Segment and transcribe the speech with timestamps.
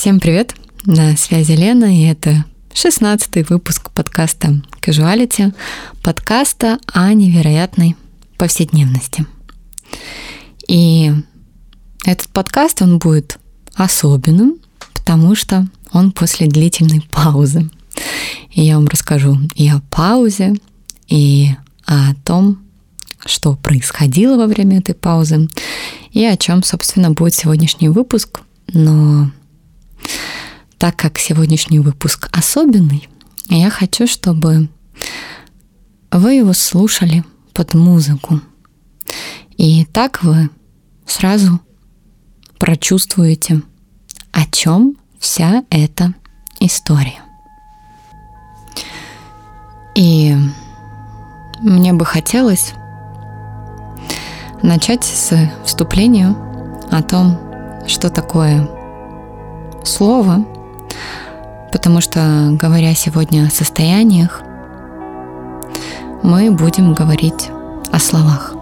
[0.00, 0.54] Всем привет!
[0.86, 5.52] На связи Лена, и это 16 выпуск подкаста Casuality,
[6.02, 7.96] подкаста о невероятной
[8.38, 9.26] повседневности.
[10.66, 11.12] И
[12.06, 13.38] этот подкаст, он будет
[13.74, 14.60] особенным,
[14.94, 17.68] потому что он после длительной паузы.
[18.52, 20.54] И я вам расскажу и о паузе,
[21.08, 21.50] и
[21.84, 22.62] о том,
[23.26, 25.50] что происходило во время этой паузы,
[26.12, 28.40] и о чем, собственно, будет сегодняшний выпуск.
[28.72, 29.30] Но
[30.78, 33.08] так как сегодняшний выпуск особенный,
[33.48, 34.68] я хочу, чтобы
[36.10, 38.40] вы его слушали под музыку.
[39.56, 40.50] И так вы
[41.06, 41.60] сразу
[42.58, 43.62] прочувствуете,
[44.32, 46.14] о чем вся эта
[46.60, 47.20] история.
[49.94, 50.34] И
[51.60, 52.72] мне бы хотелось
[54.62, 56.34] начать с вступления
[56.90, 57.38] о том,
[57.86, 58.68] что такое
[59.84, 60.44] слово–
[61.72, 64.42] потому что, говоря сегодня о состояниях,
[66.22, 67.48] мы будем говорить
[67.90, 68.54] о словах.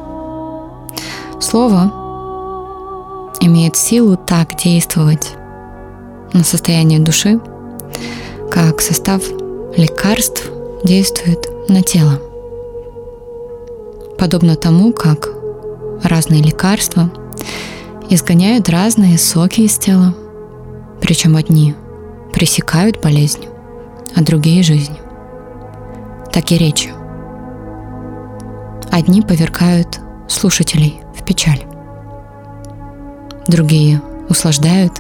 [1.41, 1.93] Слово
[3.41, 5.35] имеет силу так действовать
[6.33, 7.41] на состояние души,
[8.51, 9.23] как состав
[9.77, 10.51] лекарств
[10.85, 12.21] действует на тело.
[14.19, 15.29] Подобно тому, как
[16.03, 17.11] разные лекарства
[18.11, 20.15] изгоняют разные соки из тела,
[21.01, 21.75] причем одни
[22.33, 23.47] пресекают болезнь,
[24.15, 24.97] а другие– жизнь.
[26.33, 26.91] Так и речи.
[28.91, 31.65] Одни повергают слушателей в печаль,
[33.47, 34.93] другие услаждают,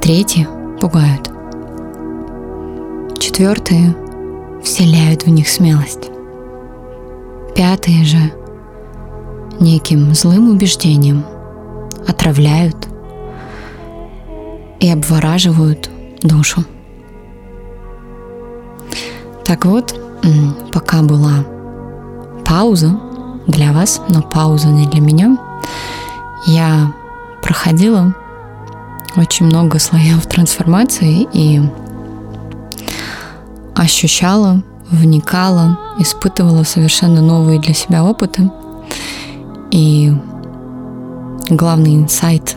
[0.00, 0.46] третьи
[0.80, 1.30] пугают,
[3.18, 3.94] четвертые
[4.62, 6.10] вселяют в них смелость,
[7.54, 8.32] пятые же
[9.60, 11.24] неким злым убеждением
[12.06, 12.91] отравляют
[14.82, 15.88] и обвораживают
[16.22, 16.64] душу.
[19.44, 19.94] Так вот,
[20.72, 21.44] пока была
[22.44, 22.98] пауза
[23.46, 25.38] для вас, но пауза не для меня,
[26.46, 26.92] я
[27.42, 28.14] проходила
[29.16, 31.62] очень много слоев трансформации и
[33.74, 38.50] ощущала, вникала, испытывала совершенно новые для себя опыты.
[39.70, 40.12] И
[41.48, 42.56] главный инсайт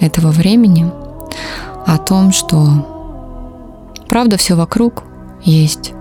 [0.00, 0.90] этого времени
[1.86, 2.66] о том, что
[4.08, 5.04] правда все вокруг
[5.42, 5.92] есть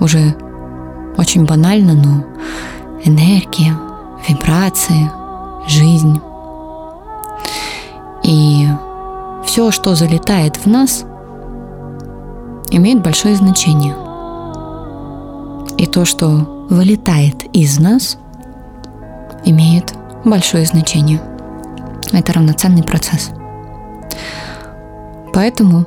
[0.00, 0.34] уже
[1.16, 2.24] очень банально, но
[3.04, 3.76] энергия,
[4.28, 5.10] вибрации,
[5.66, 6.20] жизнь.
[8.22, 8.68] И
[9.44, 11.04] все, что залетает в нас,
[12.70, 13.94] имеет большое значение.
[15.78, 18.18] И то, что вылетает из нас,
[19.44, 19.94] имеет
[20.24, 21.20] большое значение.
[22.12, 23.30] Это равноценный процесс.
[25.36, 25.84] Поэтому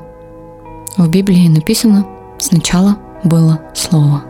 [0.95, 2.05] в Библии написано
[2.37, 4.21] «сначала было Слово».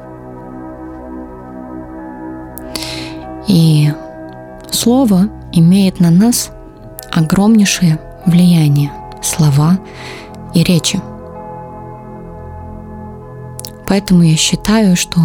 [3.45, 3.91] И
[4.71, 6.51] Слово имеет на нас
[7.11, 9.77] огромнейшее влияние, слова
[10.53, 11.01] и речи.
[13.87, 15.19] Поэтому я считаю, что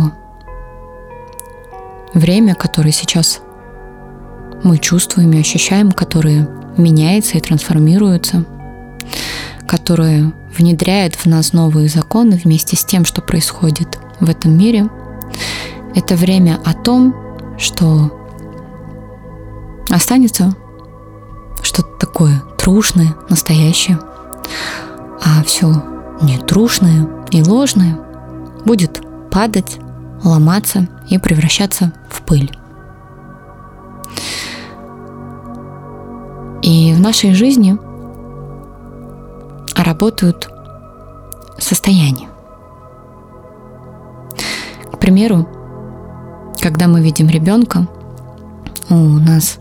[2.14, 3.42] время, которое сейчас
[4.64, 8.44] мы чувствуем и ощущаем, которое меняется и трансформируется–
[9.66, 14.88] которое внедряет в нас новые законы вместе с тем, что происходит в этом мире,
[15.94, 17.14] это время о том,
[17.58, 18.10] что
[19.90, 20.54] останется
[21.62, 23.98] что-то такое трушное, настоящее,
[25.24, 25.82] а все
[26.22, 27.98] нетрушное и ложное
[28.64, 29.78] будет падать,
[30.22, 32.50] ломаться и превращаться в пыль.
[36.62, 37.76] И в нашей жизни–
[39.84, 40.48] работают
[41.58, 42.28] состояния.
[44.92, 45.46] К примеру,
[46.60, 47.86] когда мы видим ребенка,
[48.88, 49.58] у нас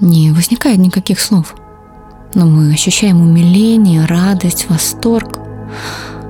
[0.00, 1.54] не возникает никаких слов,
[2.34, 5.38] но мы ощущаем умиление, радость, восторг,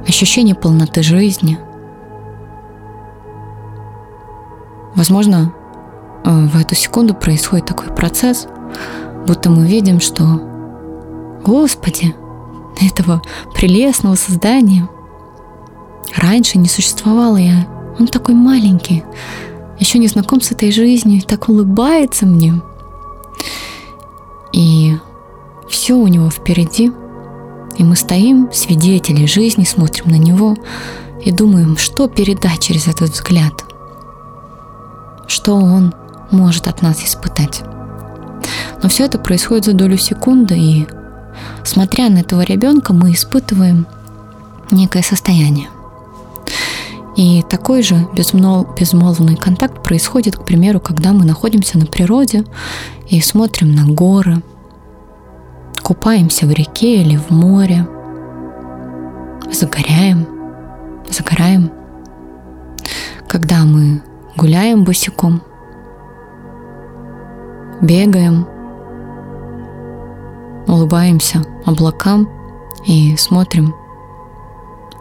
[0.07, 1.59] ощущение полноты жизни.
[4.97, 5.53] Возможно,
[6.25, 8.47] э, в эту секунду происходит такой процесс,
[9.27, 10.41] будто мы видим, что
[11.45, 12.15] Господи,
[12.87, 13.23] этого
[13.55, 14.89] прелестного создания.
[16.17, 17.67] Раньше не существовало я.
[17.99, 19.05] Он такой маленький,
[19.79, 22.61] еще не знаком с этой жизнью, так улыбается мне.
[24.53, 24.97] И
[25.69, 26.93] все у него впереди.
[27.77, 30.57] И мы стоим, свидетели жизни, смотрим на него
[31.25, 33.65] и думаем, что передать через этот взгляд.
[35.27, 35.93] Что он
[36.31, 37.63] может от нас испытать.
[38.83, 40.87] Но все это происходит за долю секунды, и
[41.65, 43.87] смотря на этого ребенка, мы испытываем
[44.71, 45.69] некое состояние.
[47.17, 52.45] И такой же безмолвный контакт происходит, к примеру, когда мы находимся на природе
[53.09, 54.43] и смотрим на горы,
[55.83, 57.87] купаемся в реке или в море,
[59.53, 60.27] загоряем,
[61.09, 61.71] загораем.
[63.29, 64.03] Когда мы
[64.37, 65.43] гуляем босиком,
[67.81, 68.47] бегаем,
[70.67, 72.29] улыбаемся облакам
[72.87, 73.75] и смотрим,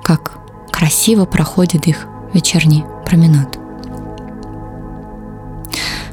[0.03, 0.39] как
[0.71, 3.57] красиво проходит их вечерний променад.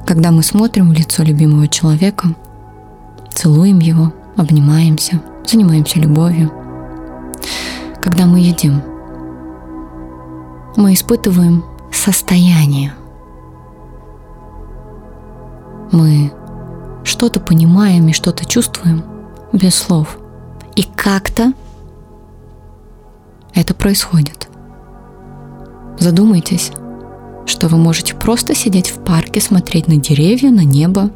[0.07, 2.29] Когда мы смотрим в лицо любимого человека,
[3.33, 6.51] целуем его, обнимаемся, занимаемся любовью.
[8.03, 8.83] Когда мы едим,
[10.77, 12.93] мы испытываем состояние.
[15.93, 16.33] Мы
[17.05, 19.10] что-то понимаем и что-то чувствуем
[19.53, 20.19] без слов.
[20.77, 21.53] И как-то
[23.55, 24.49] это происходит.
[25.99, 26.73] Задумайтесь,
[27.47, 31.11] что вы можете просто сидеть в парке, смотреть на деревья, на небо,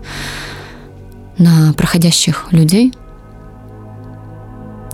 [1.39, 2.93] на проходящих людей,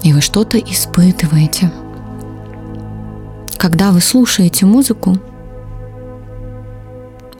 [0.03, 1.73] и вы что-то испытываете.
[3.59, 5.19] Когда вы слушаете музыку,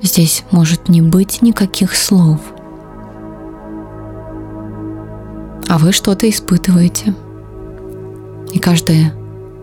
[0.03, 2.41] здесь может не быть никаких слов,
[5.71, 7.15] а вы что-то испытываете.
[8.53, 9.15] И каждая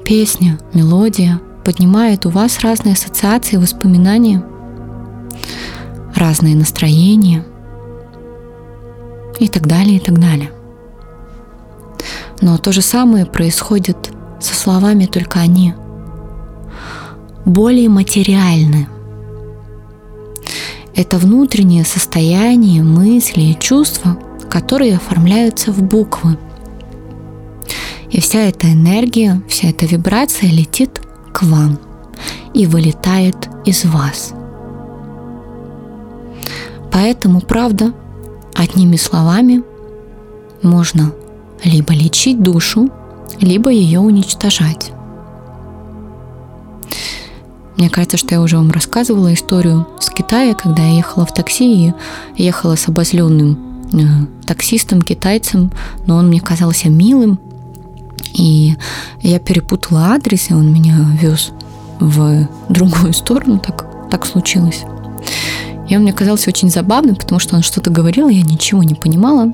[0.06, 4.42] песня, мелодия поднимает у вас разные ассоциации, воспоминания,
[6.16, 7.44] разные настроения
[9.38, 10.50] и так далее, и так далее.
[12.40, 14.10] Но то же самое происходит
[14.40, 15.74] со словами, только они
[17.44, 18.88] более материальны.
[20.96, 24.18] Это внутреннее состояние, мысли и чувства,
[24.50, 26.38] которые оформляются в буквы.
[28.10, 31.02] И вся эта энергия, вся эта вибрация летит
[31.34, 31.80] к вам
[32.54, 33.36] и вылетает
[33.66, 34.34] из вас.
[36.92, 37.94] Поэтому, правда,
[38.56, 39.64] одними словами
[40.64, 41.12] можно
[41.64, 42.90] либо лечить душу,
[43.40, 44.92] либо ее уничтожать.
[47.76, 51.94] Мне кажется, что я уже вам рассказывала историю с Китая, когда я ехала в такси
[52.36, 53.67] и ехала с обозленным
[54.46, 55.72] таксистом, китайцем,
[56.06, 57.40] но он мне казался милым,
[58.34, 58.76] и
[59.22, 61.52] я перепутала адрес, и он меня вез
[62.00, 64.84] в другую сторону, так, так случилось.
[65.90, 69.54] И он мне казался очень забавным, потому что он что-то говорил, я ничего не понимала.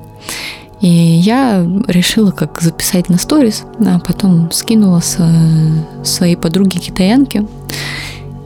[0.80, 5.18] И я решила как записать на сторис, а потом скинула с
[6.02, 7.46] своей подруги китаянки.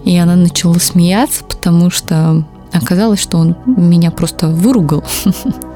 [0.05, 5.03] И она начала смеяться, потому что оказалось, что он меня просто выругал.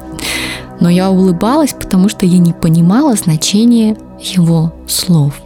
[0.83, 5.41] Но я улыбалась, потому что я не понимала значения его слов.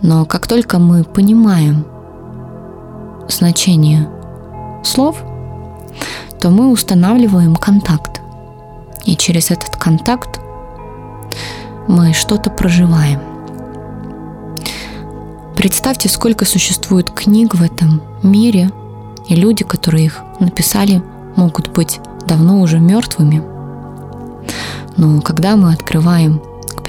[0.00, 1.84] Но как только мы понимаем
[3.28, 4.08] значение
[4.82, 5.22] слов,
[6.40, 8.22] то мы устанавливаем контакт.
[9.04, 10.40] И через этот контакт
[11.88, 13.20] мы что-то проживаем.
[15.54, 18.70] Представьте, сколько существует книг в этом мире,
[19.28, 21.02] и люди, которые их написали,
[21.36, 23.42] могут быть давно уже мертвыми.
[24.96, 26.40] Но когда мы открываем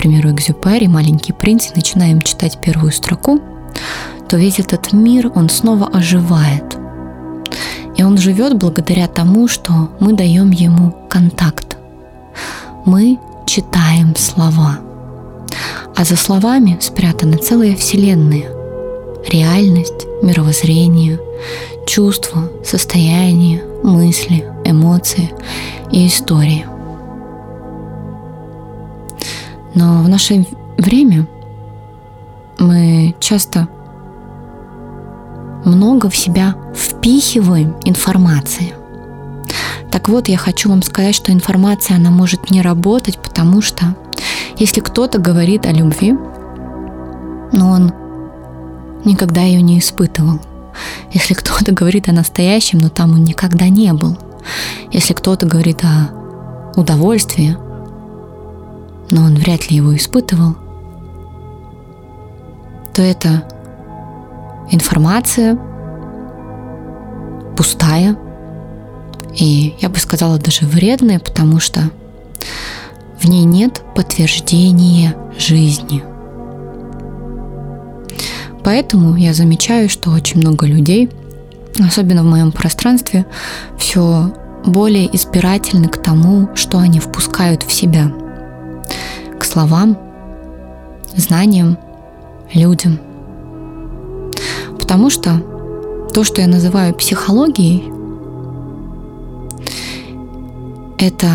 [0.04, 3.40] примеру, Экзюпери, «Маленький принц», и начинаем читать первую строку,
[4.28, 6.78] то весь этот мир, он снова оживает.
[7.96, 11.78] И он живет благодаря тому, что мы даем ему контакт.
[12.84, 14.80] Мы читаем слова.
[15.96, 18.50] А за словами спрятаны целые вселенные.
[19.30, 21.18] Реальность, мировоззрение,
[21.88, 25.32] чувства, состояние, мысли, эмоции
[25.92, 26.66] и истории.
[29.76, 30.46] Но в наше
[30.78, 31.28] время
[32.60, 33.68] мы часто
[35.66, 38.74] много в себя впихиваем информации.
[39.92, 43.96] Так вот, я хочу вам сказать, что информация, она может не работать, потому что
[44.58, 46.14] если кто-то говорит о любви,
[47.52, 47.94] но он
[49.06, 50.40] никогда ее не испытывал.
[51.12, 54.18] Если кто-то говорит о настоящем, но там он никогда не был.
[54.94, 57.58] Если кто-то говорит о удовольствии,
[59.10, 60.56] но он вряд ли его испытывал,
[62.94, 63.44] то это
[64.70, 65.58] информация
[67.58, 68.16] пустая
[69.34, 71.90] и, я бы сказала, даже вредная, потому что
[73.20, 76.04] в ней нет подтверждения жизни.
[78.64, 81.10] Поэтому я замечаю, что очень много людей,
[81.80, 83.26] особенно в моем пространстве,
[83.80, 84.32] все
[84.66, 88.12] более избирательны к тому, что они впускают в себя–
[89.54, 89.98] словам,
[91.16, 91.78] знаниям,
[92.54, 93.00] людям.
[94.80, 95.40] Потому что
[96.12, 97.84] то, что я называю психологией,
[100.98, 101.30] это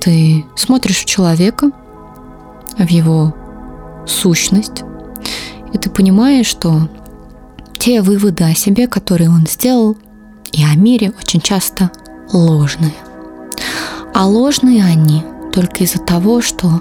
[0.00, 1.70] ты смотришь в человека,
[2.76, 3.32] в его
[4.06, 4.82] сущность,
[5.72, 6.88] и ты понимаешь, что
[7.78, 9.96] те выводы о себе, которые он сделал,
[10.50, 11.92] и о мире очень часто
[12.32, 12.94] ложные.
[14.14, 15.22] А ложные они
[15.52, 16.80] только из-за того, что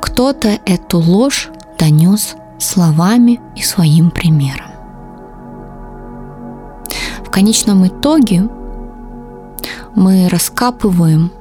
[0.00, 4.70] кто-то эту ложь донес словами и своим примером.
[7.24, 8.48] В конечном итоге
[9.94, 11.32] мы раскапываем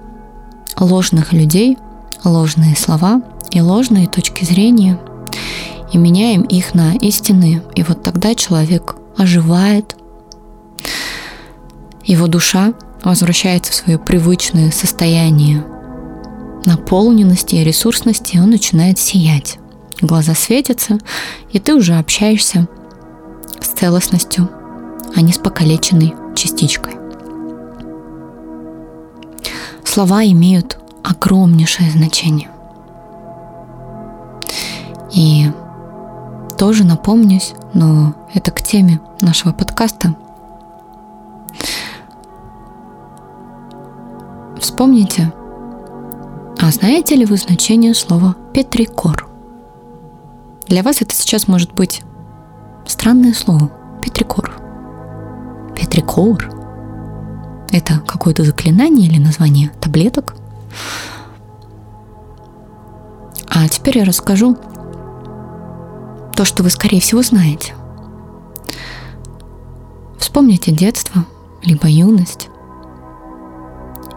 [0.79, 1.77] ложных людей,
[2.24, 3.21] ложные слова
[3.51, 5.00] и ложные точки зрения
[5.91, 7.62] и меняем их на истинные.
[7.75, 9.95] И вот тогда человек оживает,
[12.03, 15.63] его душа возвращается в свое привычное состояние
[16.65, 19.58] наполненности и ресурсности, он начинает сиять.
[20.01, 21.00] Глаза светятся,
[21.51, 22.67] и ты уже общаешься
[23.60, 24.50] с целостностью,
[25.15, 26.93] а не с покалеченной частичкой.
[29.84, 32.50] Слова имеют огромнейшее значение.
[35.13, 35.51] И
[36.58, 40.15] тоже напомнюсь, но это к теме нашего подкаста.
[44.62, 45.34] Вспомните,
[46.60, 49.27] а знаете ли вы значение слова «петрикор»?
[50.68, 52.03] Для вас это сейчас может быть
[52.86, 53.72] странное слово
[54.03, 54.53] «петрикор».
[55.75, 56.48] Петрикор–
[57.72, 60.36] это какое-то заклинание или название таблеток?
[63.50, 64.56] А теперь я расскажу
[66.36, 67.74] то, что вы, скорее всего, знаете.
[70.20, 71.25] Вспомните детство,
[71.63, 72.50] либо юность.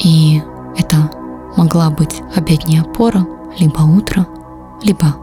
[0.04, 0.42] И
[0.76, 1.10] это
[1.56, 3.26] могла быть обедняя опора,
[3.58, 4.26] либо утро,
[4.82, 5.16] либо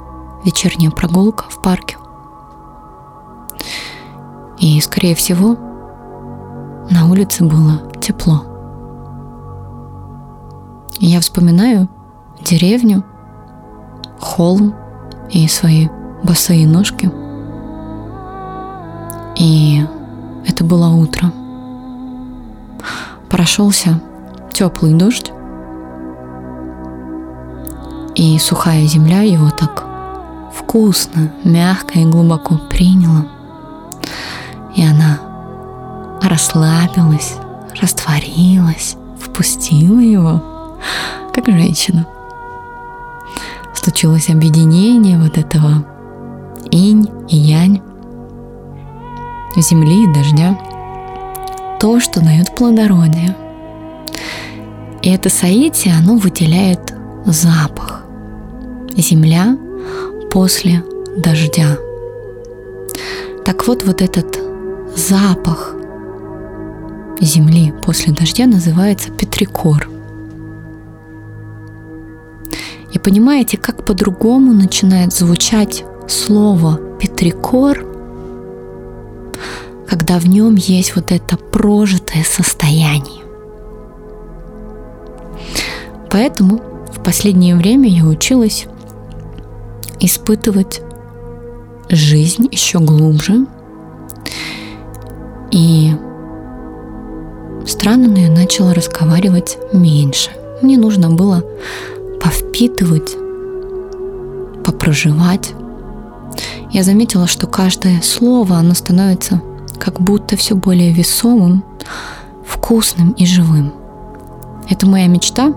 [0.43, 1.97] вечерняя прогулка в парке.
[4.57, 5.55] И, скорее всего,
[6.89, 8.43] на улице было тепло.
[10.99, 11.87] Я вспоминаю
[12.41, 13.03] деревню,
[14.19, 14.73] холм
[15.29, 15.89] и свои
[16.23, 17.11] босые ножки.
[19.35, 19.85] И
[20.47, 21.31] это было утро.
[23.29, 24.01] Прошелся
[24.53, 25.31] теплый дождь,
[28.15, 29.85] и сухая земля его так
[30.53, 33.25] вкусно, мягко и глубоко приняла.
[34.75, 35.19] И она
[36.21, 37.35] расслабилась,
[37.81, 40.77] растворилась, впустила его,
[41.33, 42.05] как женщина.
[43.73, 45.83] Случилось объединение вот этого
[46.69, 47.81] инь и янь,
[49.55, 50.57] земли и дождя,
[51.79, 53.35] то, что дает плодородие.
[55.03, 56.93] И это соитие, оно выделяет
[57.25, 58.03] запах.
[58.95, 59.57] Земля
[60.29, 60.83] после
[61.17, 61.77] дождя.
[63.45, 64.39] Так вот, вот этот
[64.95, 65.75] запах
[67.19, 69.89] земли после дождя называется петрикор.
[72.93, 77.85] И понимаете, как по-другому начинает звучать слово петрикор,
[79.87, 83.20] когда в нем есть вот это прожитое состояние.
[86.11, 86.59] Поэтому
[86.91, 88.67] в последнее время я училась
[89.99, 90.81] испытывать
[91.89, 93.45] жизнь еще глубже.
[95.51, 95.91] И
[97.65, 100.31] странно, но я начала разговаривать меньше.
[100.61, 101.43] Мне нужно было
[102.21, 103.15] повпитывать,
[104.65, 105.53] попроживать.
[106.71, 109.41] Я заметила, что каждое слово, оно становится
[109.79, 111.63] как будто все более весомым,
[112.45, 113.73] вкусным и живым.
[114.69, 115.53] Это моя мечта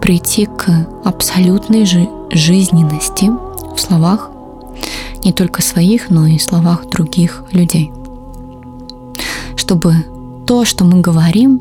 [0.00, 3.30] прийти к абсолютной же жизненности
[3.74, 4.30] в словах
[5.24, 7.92] не только своих, но и словах других людей.
[9.56, 9.94] Чтобы
[10.46, 11.60] то, что мы говорим,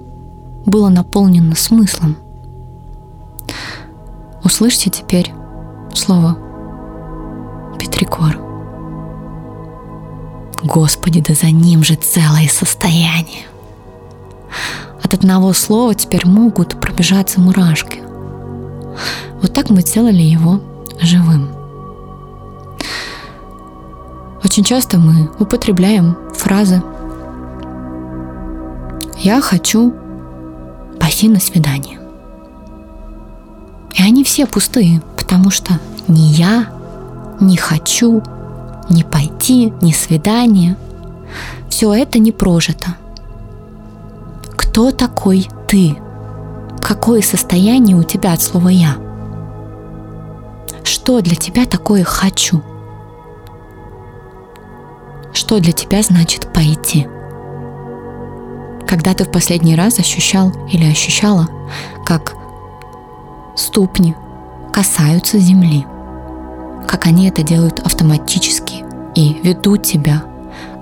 [0.65, 2.17] было наполнено смыслом.
[4.43, 5.33] Услышьте теперь
[5.93, 6.37] слово
[7.79, 8.39] Петрикор.
[10.63, 13.45] Господи, да за ним же целое состояние.
[15.03, 18.04] От одного слова теперь могут пробежаться мурашки.
[19.41, 20.61] Вот так мы сделали его
[21.01, 21.49] живым.
[24.43, 26.81] Очень часто мы употребляем фразы
[29.17, 29.93] «Я хочу
[30.99, 31.99] пойти на свидание».
[33.95, 36.69] И они все пустые, потому что ни я,
[37.39, 38.21] не хочу,
[38.89, 40.77] не пойти, ни свидание.
[41.69, 42.95] Все это не прожито.
[44.55, 45.97] Кто такой ты?
[46.87, 48.95] Какое состояние у тебя от слова «я»?
[50.83, 52.61] Что для тебя такое «хочу»?
[55.33, 57.07] Что для тебя значит «пойти»?
[58.87, 61.49] Когда ты в последний раз ощущал или ощущала,
[62.05, 62.35] как
[63.55, 64.15] ступни
[64.71, 65.87] касаются земли,
[66.87, 70.23] как они это делают автоматически и ведут тебя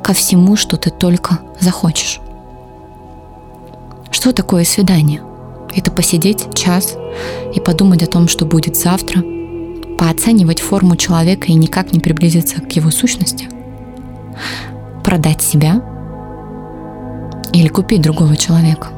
[0.04, 2.20] ко всему, что ты только захочешь.
[4.12, 5.22] Что такое свидание?
[5.76, 6.96] Это посидеть час
[7.54, 9.24] и подумать о том, что будет завтра,
[9.98, 13.48] пооценивать форму человека и никак не приблизиться к его сущности,
[15.04, 15.82] продать себя
[17.54, 18.90] или купить другого человека.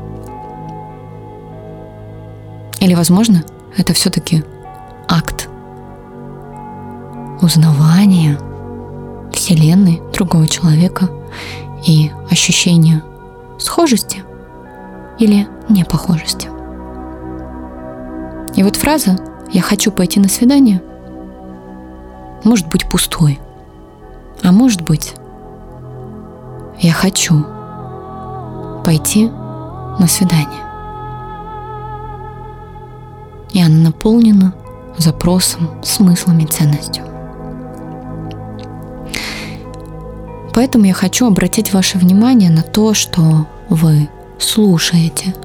[2.79, 3.43] Или, возможно,
[3.77, 4.43] это все-таки
[5.07, 5.49] акт
[7.41, 8.39] узнавания
[9.31, 11.09] Вселенной другого человека
[11.85, 13.03] и ощущения
[13.59, 14.23] схожести
[15.19, 16.54] или непохожести.
[18.55, 19.17] И вот фраза
[19.51, 20.81] «я хочу пойти на свидание»
[22.43, 23.39] может быть пустой,
[24.43, 25.13] а может быть
[26.79, 27.45] «я хочу
[28.85, 29.29] пойти
[29.99, 30.63] на свидание».
[33.51, 34.53] И она наполнена
[34.97, 37.03] запросом, смыслом и ценностью.
[40.53, 44.09] Поэтому я хочу обратить ваше внимание на то, что вы
[44.39, 45.35] слушаете,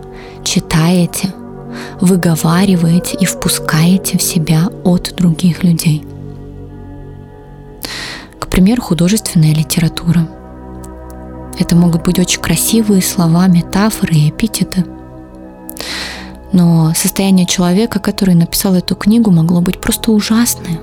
[0.45, 1.35] читаете,
[2.01, 6.05] выговариваете и впускаете в себя от других людей.
[8.39, 10.29] К примеру, художественная литература.
[11.59, 14.85] Это могут быть очень красивые слова, метафоры и эпитеты.
[16.53, 20.81] Но состояние человека, который написал эту книгу, могло быть просто ужасное.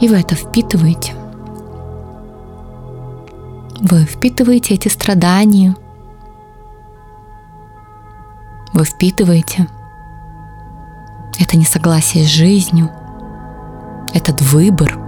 [0.00, 1.14] И вы это впитываете.
[3.80, 5.76] Вы впитываете эти страдания,
[8.74, 9.68] вы впитываете
[11.38, 12.90] это несогласие с жизнью,
[14.12, 14.98] этот выбор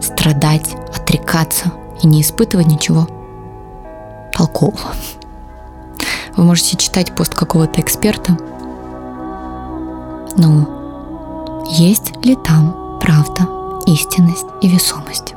[0.00, 1.70] страдать, отрекаться
[2.02, 3.06] и не испытывать ничего
[4.32, 4.94] толкового.
[6.36, 8.38] Вы можете читать пост какого-то эксперта,
[10.36, 13.46] но есть ли там правда,
[13.86, 15.34] истинность и весомость?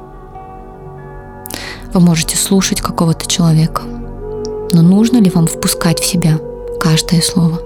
[1.94, 3.82] Вы можете слушать какого-то человека,
[4.72, 6.40] но нужно ли вам впускать в себя
[6.86, 7.60] каждое слово.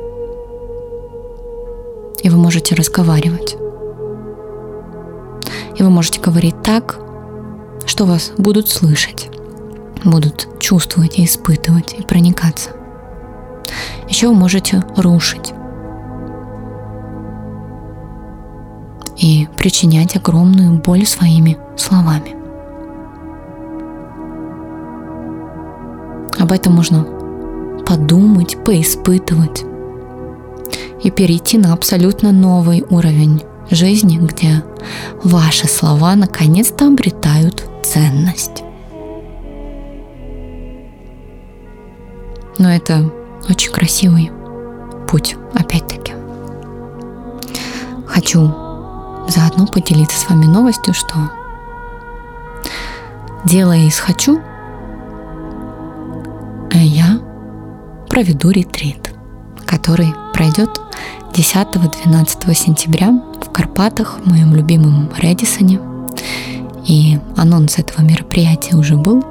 [2.24, 3.58] И вы можете разговаривать.
[5.76, 6.98] И вы можете говорить так,
[7.86, 9.30] что вас будут слышать,
[10.06, 12.70] будут чувствовать и испытывать и проникаться.
[14.08, 15.52] Еще вы можете рушить
[19.18, 22.38] и причинять огромную боль своими словами.
[26.40, 27.19] Об этом можно
[27.90, 29.66] подумать, поиспытывать
[31.02, 34.64] и перейти на абсолютно новый уровень жизни, где
[35.24, 38.64] ваши слова наконец-то обретают ценность.
[42.60, 43.12] Но это
[43.50, 44.32] очень красивый
[45.08, 46.14] путь, опять-таки.
[48.06, 48.54] Хочу
[49.28, 51.16] заодно поделиться с вами новостью, что
[53.46, 54.40] делая из «хочу»,
[56.72, 57.20] я
[58.10, 59.14] проведу ретрит,
[59.66, 60.70] который пройдет
[61.34, 65.80] 10-12 сентября в Карпатах, в моем любимом Редисоне.
[66.86, 69.24] И анонс этого мероприятия уже был.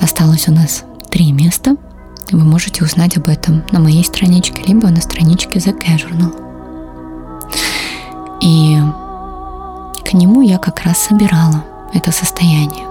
[0.00, 1.76] Осталось у нас три места.
[2.32, 6.32] Вы можете узнать об этом на моей страничке, либо на страничке The Casual.
[8.40, 8.78] И
[10.08, 12.86] к нему я как раз собирала это состояние.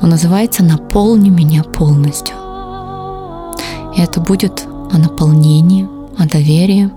[0.00, 2.33] Он называется «Наполни меня полностью».
[3.96, 6.90] И это будет о наполнении, о доверии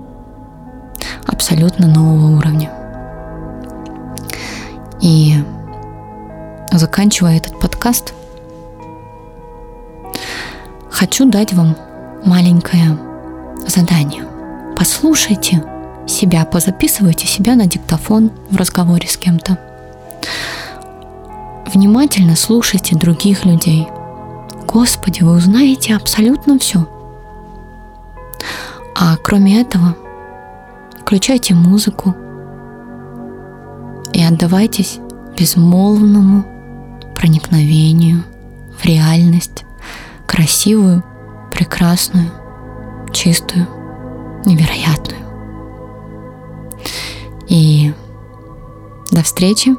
[1.26, 2.72] абсолютно нового уровня.
[5.02, 5.36] И
[6.72, 8.14] заканчивая этот подкаст,
[10.90, 11.76] хочу дать вам
[12.26, 12.98] маленькое
[13.68, 14.26] задание.
[14.76, 15.64] Послушайте
[16.08, 19.60] себя, позаписывайте себя на диктофон в разговоре с кем-то.
[21.74, 23.88] Внимательно слушайте других людей–
[24.67, 26.86] Господи, вы узнаете абсолютно все.
[28.95, 29.95] А кроме этого,
[31.01, 32.13] включайте музыку
[34.12, 34.99] и отдавайтесь
[35.38, 36.43] безмолвному
[37.15, 38.23] проникновению
[38.77, 39.63] в реальность,
[40.25, 41.01] красивую,
[41.49, 42.30] прекрасную,
[43.13, 43.67] чистую,
[44.45, 45.21] невероятную.
[47.47, 47.93] И
[49.12, 49.75] до встречи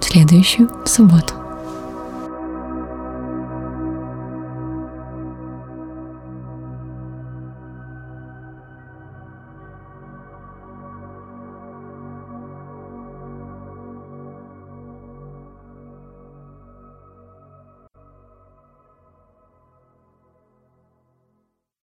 [0.00, 1.41] в следующую субботу.